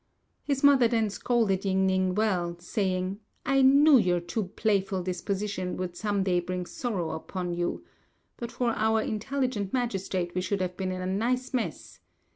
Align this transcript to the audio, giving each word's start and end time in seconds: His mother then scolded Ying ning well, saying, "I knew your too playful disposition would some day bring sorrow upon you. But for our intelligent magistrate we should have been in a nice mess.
His 0.43 0.63
mother 0.63 0.87
then 0.87 1.11
scolded 1.11 1.63
Ying 1.63 1.85
ning 1.85 2.15
well, 2.15 2.57
saying, 2.57 3.19
"I 3.45 3.61
knew 3.61 3.97
your 3.99 4.19
too 4.19 4.45
playful 4.55 5.03
disposition 5.03 5.77
would 5.77 5.95
some 5.95 6.23
day 6.23 6.39
bring 6.39 6.65
sorrow 6.65 7.11
upon 7.11 7.53
you. 7.53 7.85
But 8.35 8.51
for 8.51 8.71
our 8.71 9.03
intelligent 9.03 9.73
magistrate 9.73 10.33
we 10.33 10.41
should 10.41 10.59
have 10.59 10.75
been 10.75 10.91
in 10.91 11.01
a 11.01 11.05
nice 11.05 11.53
mess. 11.53 11.99